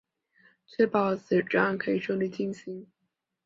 [0.65, 2.87] 确保此专案可以顺利进行